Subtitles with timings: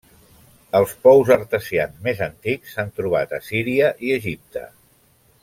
[0.77, 4.67] Els pous artesians més antics s'han trobat a Síria i Egipte.